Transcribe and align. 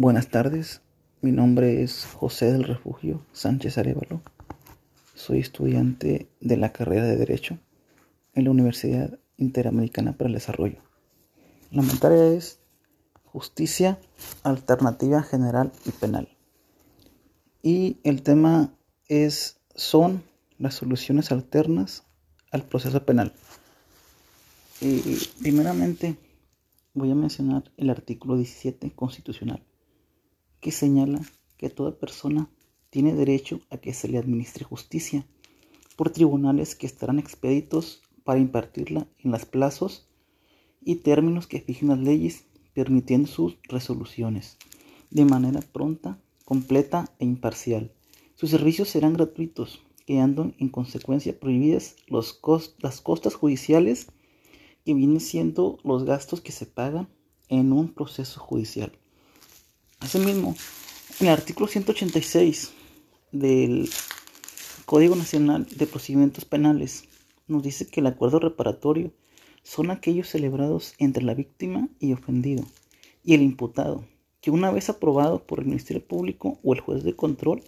Buenas 0.00 0.28
tardes, 0.28 0.80
mi 1.22 1.32
nombre 1.32 1.82
es 1.82 2.04
José 2.04 2.52
del 2.52 2.62
Refugio 2.62 3.26
Sánchez 3.32 3.78
Arevalo. 3.78 4.22
Soy 5.16 5.40
estudiante 5.40 6.28
de 6.40 6.56
la 6.56 6.72
carrera 6.72 7.04
de 7.04 7.16
Derecho 7.16 7.58
en 8.32 8.44
la 8.44 8.52
Universidad 8.52 9.18
Interamericana 9.38 10.16
para 10.16 10.28
el 10.28 10.34
Desarrollo. 10.34 10.80
La 11.72 11.82
materia 11.82 12.28
es 12.28 12.60
Justicia 13.24 13.98
Alternativa 14.44 15.20
General 15.24 15.72
y 15.84 15.90
Penal. 15.90 16.28
Y 17.60 17.98
el 18.04 18.22
tema 18.22 18.72
es 19.08 19.58
son 19.74 20.22
las 20.58 20.74
soluciones 20.74 21.32
alternas 21.32 22.04
al 22.52 22.62
proceso 22.62 23.04
penal. 23.04 23.32
Y 24.80 25.00
primeramente 25.40 26.16
voy 26.94 27.10
a 27.10 27.16
mencionar 27.16 27.64
el 27.76 27.90
artículo 27.90 28.36
17 28.36 28.92
constitucional 28.92 29.60
que 30.60 30.72
señala 30.72 31.20
que 31.56 31.70
toda 31.70 31.98
persona 31.98 32.48
tiene 32.90 33.14
derecho 33.14 33.60
a 33.70 33.78
que 33.78 33.92
se 33.92 34.08
le 34.08 34.18
administre 34.18 34.64
justicia 34.64 35.26
por 35.96 36.10
tribunales 36.10 36.74
que 36.74 36.86
estarán 36.86 37.18
expeditos 37.18 38.02
para 38.24 38.40
impartirla 38.40 39.06
en 39.18 39.30
los 39.30 39.44
plazos 39.44 40.08
y 40.80 40.96
términos 40.96 41.46
que 41.46 41.60
fijen 41.60 41.88
las 41.88 41.98
leyes, 41.98 42.44
permitiendo 42.72 43.26
sus 43.26 43.56
resoluciones 43.64 44.56
de 45.10 45.24
manera 45.24 45.60
pronta, 45.60 46.18
completa 46.44 47.12
e 47.18 47.24
imparcial. 47.24 47.92
Sus 48.34 48.50
servicios 48.50 48.88
serán 48.88 49.14
gratuitos, 49.14 49.80
quedando 50.06 50.52
en 50.58 50.68
consecuencia 50.68 51.38
prohibidas 51.38 51.96
las 52.08 53.00
costas 53.00 53.34
judiciales 53.34 54.06
que 54.84 54.94
vienen 54.94 55.20
siendo 55.20 55.78
los 55.82 56.04
gastos 56.04 56.40
que 56.40 56.52
se 56.52 56.66
pagan 56.66 57.08
en 57.48 57.72
un 57.72 57.92
proceso 57.92 58.40
judicial. 58.40 58.92
Asimismo, 60.00 60.54
en 61.20 61.26
el 61.26 61.32
artículo 61.32 61.66
186 61.66 62.72
del 63.32 63.90
Código 64.86 65.16
Nacional 65.16 65.66
de 65.76 65.86
Procedimientos 65.86 66.44
Penales 66.44 67.04
nos 67.48 67.64
dice 67.64 67.88
que 67.88 68.00
el 68.00 68.06
acuerdo 68.06 68.38
reparatorio 68.38 69.12
son 69.64 69.90
aquellos 69.90 70.28
celebrados 70.28 70.94
entre 70.98 71.24
la 71.24 71.34
víctima 71.34 71.88
y 71.98 72.12
ofendido 72.12 72.64
y 73.24 73.34
el 73.34 73.42
imputado, 73.42 74.04
que 74.40 74.52
una 74.52 74.70
vez 74.70 74.88
aprobado 74.88 75.44
por 75.44 75.58
el 75.58 75.66
Ministerio 75.66 76.06
Público 76.06 76.60
o 76.62 76.74
el 76.74 76.80
juez 76.80 77.02
de 77.02 77.16
control 77.16 77.62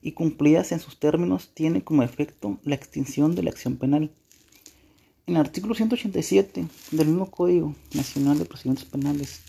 y 0.00 0.12
cumplidas 0.12 0.72
en 0.72 0.78
sus 0.78 0.98
términos, 0.98 1.50
tiene 1.52 1.82
como 1.82 2.04
efecto 2.04 2.58
la 2.62 2.76
extinción 2.76 3.34
de 3.34 3.42
la 3.42 3.50
acción 3.50 3.76
penal. 3.76 4.12
En 5.26 5.34
el 5.34 5.40
artículo 5.40 5.74
187 5.74 6.66
del 6.92 7.06
mismo 7.08 7.30
Código 7.30 7.74
Nacional 7.92 8.38
de 8.38 8.44
Procedimientos 8.44 8.86
Penales 8.88 9.42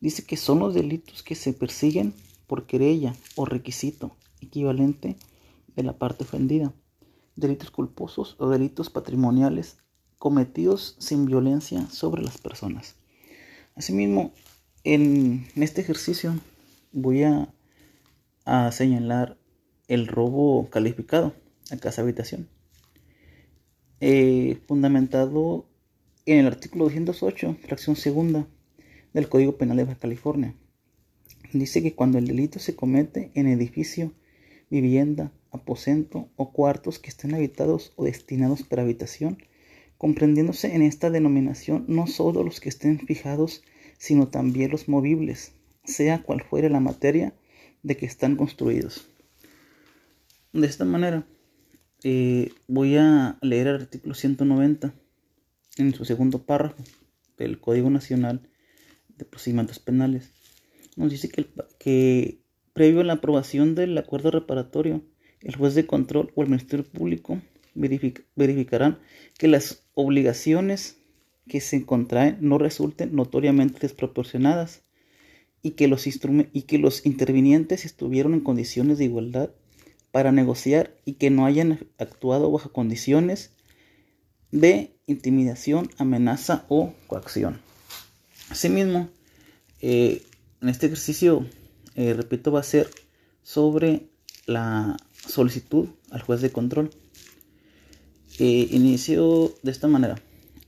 dice 0.00 0.24
que 0.24 0.36
son 0.36 0.58
los 0.58 0.74
delitos 0.74 1.22
que 1.22 1.34
se 1.34 1.52
persiguen 1.52 2.14
por 2.46 2.66
querella 2.66 3.14
o 3.34 3.44
requisito 3.44 4.16
equivalente 4.40 5.16
de 5.74 5.82
la 5.82 5.98
parte 5.98 6.24
ofendida, 6.24 6.72
delitos 7.34 7.70
culposos 7.70 8.36
o 8.38 8.48
delitos 8.48 8.90
patrimoniales 8.90 9.78
cometidos 10.18 10.96
sin 10.98 11.26
violencia 11.26 11.86
sobre 11.90 12.22
las 12.22 12.38
personas. 12.38 12.96
Asimismo, 13.74 14.32
en 14.84 15.46
este 15.56 15.82
ejercicio 15.82 16.38
voy 16.92 17.24
a, 17.24 17.52
señalar 18.70 19.36
el 19.88 20.06
robo 20.06 20.70
calificado 20.70 21.34
a 21.72 21.76
casa 21.76 22.02
habitación, 22.02 22.48
eh, 24.00 24.62
fundamentado 24.68 25.66
en 26.26 26.38
el 26.38 26.46
artículo 26.46 26.84
208, 26.84 27.56
fracción 27.66 27.96
segunda 27.96 28.46
del 29.16 29.30
Código 29.30 29.56
Penal 29.56 29.78
de 29.78 29.96
California. 29.96 30.54
Dice 31.54 31.82
que 31.82 31.94
cuando 31.94 32.18
el 32.18 32.26
delito 32.26 32.58
se 32.58 32.76
comete 32.76 33.30
en 33.32 33.46
edificio, 33.46 34.12
vivienda, 34.68 35.32
aposento 35.52 36.28
o 36.36 36.52
cuartos 36.52 36.98
que 36.98 37.08
estén 37.08 37.34
habitados 37.34 37.94
o 37.96 38.04
destinados 38.04 38.62
para 38.62 38.82
habitación, 38.82 39.38
comprendiéndose 39.96 40.74
en 40.74 40.82
esta 40.82 41.08
denominación 41.08 41.86
no 41.88 42.06
solo 42.06 42.42
los 42.42 42.60
que 42.60 42.68
estén 42.68 42.98
fijados, 42.98 43.62
sino 43.96 44.28
también 44.28 44.70
los 44.70 44.86
movibles, 44.86 45.52
sea 45.82 46.22
cual 46.22 46.42
fuere 46.42 46.68
la 46.68 46.80
materia 46.80 47.32
de 47.82 47.96
que 47.96 48.04
están 48.04 48.36
construidos. 48.36 49.08
De 50.52 50.66
esta 50.66 50.84
manera, 50.84 51.26
eh, 52.02 52.50
voy 52.68 52.98
a 52.98 53.38
leer 53.40 53.68
el 53.68 53.76
artículo 53.76 54.12
190 54.12 54.92
en 55.78 55.94
su 55.94 56.04
segundo 56.04 56.44
párrafo 56.44 56.84
del 57.38 57.58
Código 57.58 57.88
Nacional 57.88 58.46
de 59.16 59.24
procedimientos 59.24 59.78
penales. 59.78 60.32
Nos 60.96 61.10
dice 61.10 61.28
que, 61.78 62.40
previo 62.72 63.00
a 63.00 63.04
la 63.04 63.14
aprobación 63.14 63.74
del 63.74 63.96
acuerdo 63.96 64.30
reparatorio, 64.30 65.02
el 65.40 65.56
juez 65.56 65.74
de 65.74 65.86
control 65.86 66.32
o 66.34 66.42
el 66.42 66.48
Ministerio 66.48 66.84
Público 66.84 67.40
verificarán 67.74 68.98
que 69.38 69.48
las 69.48 69.86
obligaciones 69.94 70.98
que 71.46 71.60
se 71.60 71.84
contraen 71.84 72.38
no 72.40 72.58
resulten 72.58 73.14
notoriamente 73.14 73.78
desproporcionadas 73.80 74.82
y 75.62 75.72
que, 75.72 75.88
los 75.88 76.06
y 76.06 76.62
que 76.62 76.78
los 76.78 77.04
intervinientes 77.06 77.84
estuvieron 77.84 78.34
en 78.34 78.40
condiciones 78.40 78.98
de 78.98 79.04
igualdad 79.04 79.50
para 80.10 80.32
negociar 80.32 80.96
y 81.04 81.14
que 81.14 81.30
no 81.30 81.44
hayan 81.44 81.80
actuado 81.98 82.50
bajo 82.50 82.72
condiciones 82.72 83.52
de 84.50 84.96
intimidación, 85.06 85.90
amenaza 85.98 86.64
o 86.68 86.94
coacción. 87.06 87.60
Asimismo, 88.50 89.10
eh, 89.80 90.22
en 90.60 90.68
este 90.68 90.86
ejercicio, 90.86 91.46
eh, 91.94 92.14
repito, 92.14 92.52
va 92.52 92.60
a 92.60 92.64
ser 92.64 92.88
sobre 93.42 94.08
la 94.46 94.96
solicitud 95.28 95.88
al 96.10 96.22
juez 96.22 96.40
de 96.40 96.50
control. 96.50 96.90
Eh, 98.38 98.68
inicio 98.70 99.54
de 99.62 99.70
esta 99.70 99.88
manera. 99.88 100.20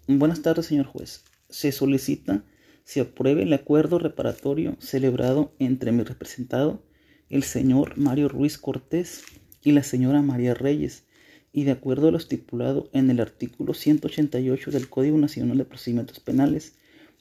Buenas 0.07 0.43
tardes, 0.43 0.67
señor 0.67 0.87
juez. 0.87 1.25
Se 1.49 1.73
solicita 1.73 2.43
se 2.89 3.01
apruebe 3.01 3.43
el 3.43 3.53
acuerdo 3.53 3.99
reparatorio 3.99 4.75
celebrado 4.81 5.53
entre 5.59 5.93
mi 5.93 6.05
representado, 6.05 6.83
el 7.29 7.43
señor 7.43 7.99
Mario 7.99 8.31
Ruiz 8.31 8.57
Cortés, 8.57 9.25
y 9.63 9.73
la 9.73 9.83
señora 9.83 10.23
María 10.23 10.55
Reyes, 10.55 11.05
y 11.53 11.65
de 11.65 11.73
acuerdo 11.73 12.09
a 12.09 12.13
lo 12.13 12.17
estipulado 12.17 12.89
en 12.95 13.11
el 13.11 13.21
artículo 13.21 13.75
188 13.75 14.71
del 14.71 14.89
Código 14.89 15.19
Nacional 15.19 15.59
de 15.59 15.67
Procedimientos 15.67 16.19
Penales, 16.19 16.77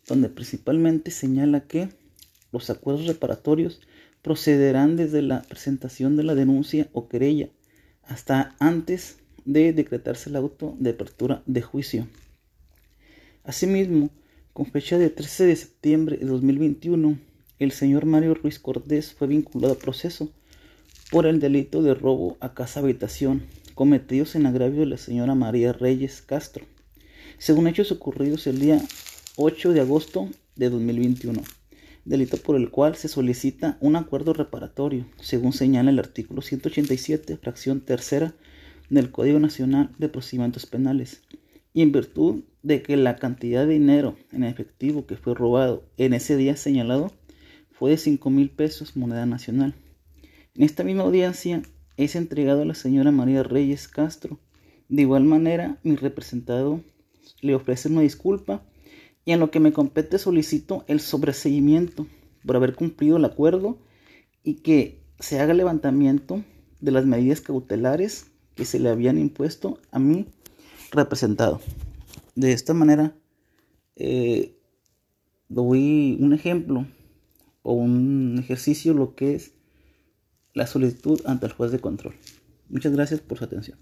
donde 0.07 0.29
principalmente 0.29 1.11
señala 1.11 1.61
que 1.61 1.89
los 2.51 2.69
acuerdos 2.69 3.05
reparatorios 3.05 3.81
procederán 4.21 4.95
desde 4.95 5.21
la 5.21 5.41
presentación 5.43 6.15
de 6.17 6.23
la 6.23 6.35
denuncia 6.35 6.89
o 6.93 7.07
querella 7.07 7.49
hasta 8.03 8.55
antes 8.59 9.17
de 9.45 9.73
decretarse 9.73 10.29
el 10.29 10.37
auto 10.37 10.75
de 10.79 10.91
apertura 10.91 11.43
de 11.45 11.61
juicio. 11.61 12.07
Asimismo, 13.43 14.09
con 14.53 14.65
fecha 14.65 14.97
de 14.97 15.09
13 15.09 15.45
de 15.45 15.55
septiembre 15.55 16.17
de 16.17 16.25
2021, 16.25 17.17
el 17.59 17.71
señor 17.71 18.05
Mario 18.05 18.33
Ruiz 18.33 18.59
Cortés 18.59 19.13
fue 19.13 19.27
vinculado 19.27 19.73
a 19.73 19.79
proceso 19.79 20.31
por 21.11 21.25
el 21.25 21.39
delito 21.39 21.81
de 21.81 21.93
robo 21.93 22.37
a 22.39 22.53
casa 22.53 22.79
habitación 22.79 23.43
cometidos 23.73 24.35
en 24.35 24.45
agravio 24.45 24.81
de 24.81 24.87
la 24.87 24.97
señora 24.97 25.35
María 25.35 25.71
Reyes 25.71 26.21
Castro, 26.21 26.65
según 27.37 27.67
hechos 27.67 27.91
ocurridos 27.91 28.47
el 28.47 28.59
día 28.59 28.81
8 29.39 29.71
de 29.71 29.81
agosto 29.81 30.27
de 30.55 30.71
2021, 30.71 31.43
delito 32.05 32.37
por 32.37 32.55
el 32.55 32.71
cual 32.71 32.95
se 32.95 33.07
solicita 33.07 33.77
un 33.81 33.95
acuerdo 33.95 34.33
reparatorio, 34.33 35.05
según 35.21 35.53
señala 35.53 35.91
el 35.91 35.99
artículo 35.99 36.41
187, 36.41 37.37
fracción 37.37 37.81
tercera 37.81 38.33
del 38.89 39.11
Código 39.11 39.39
Nacional 39.39 39.91
de 39.99 40.09
Procedimientos 40.09 40.65
Penales, 40.65 41.21
y 41.71 41.83
en 41.83 41.91
virtud 41.91 42.45
de 42.63 42.81
que 42.81 42.97
la 42.97 43.17
cantidad 43.17 43.67
de 43.67 43.73
dinero 43.73 44.17
en 44.31 44.43
efectivo 44.43 45.05
que 45.05 45.17
fue 45.17 45.35
robado 45.35 45.83
en 45.97 46.15
ese 46.15 46.35
día 46.35 46.57
señalado 46.57 47.11
fue 47.69 47.91
de 47.91 47.97
5 47.97 48.31
mil 48.31 48.49
pesos 48.49 48.97
moneda 48.97 49.27
nacional. 49.27 49.75
En 50.55 50.63
esta 50.63 50.83
misma 50.83 51.03
audiencia 51.03 51.61
es 51.95 52.15
entregado 52.15 52.63
a 52.63 52.65
la 52.65 52.73
señora 52.73 53.11
María 53.11 53.43
Reyes 53.43 53.87
Castro. 53.87 54.39
De 54.89 55.03
igual 55.03 55.25
manera, 55.25 55.77
mi 55.83 55.95
representado 55.95 56.81
le 57.41 57.53
ofrece 57.53 57.87
una 57.89 58.01
disculpa 58.01 58.63
y 59.27 59.33
en 59.33 59.41
lo 59.41 59.51
que 59.51 59.59
me 59.59 59.73
compete 59.73 60.19
solicito 60.19 60.85
el 60.87 61.01
sobreseguimiento 61.01 62.07
por 62.45 62.55
haber 62.55 62.75
cumplido 62.75 63.17
el 63.17 63.25
acuerdo 63.25 63.77
y 64.41 64.61
que 64.61 65.03
se 65.19 65.41
haga 65.41 65.53
levantamiento 65.53 66.45
de 66.79 66.91
las 66.91 67.05
medidas 67.05 67.41
cautelares 67.41 68.31
que 68.55 68.63
se 68.63 68.79
le 68.79 68.87
habían 68.87 69.17
impuesto 69.17 69.79
a 69.91 69.99
mi 69.99 70.27
representado. 70.91 71.59
De 72.35 72.53
esta 72.53 72.73
manera, 72.73 73.17
eh, 73.97 74.55
doy 75.49 76.17
un 76.21 76.31
ejemplo 76.31 76.87
o 77.63 77.73
un 77.73 78.37
ejercicio 78.39 78.93
lo 78.93 79.13
que 79.13 79.35
es 79.35 79.51
la 80.53 80.67
solicitud 80.67 81.19
ante 81.25 81.47
el 81.47 81.51
juez 81.51 81.73
de 81.73 81.79
control. 81.79 82.15
Muchas 82.69 82.93
gracias 82.93 83.19
por 83.19 83.37
su 83.37 83.43
atención. 83.43 83.77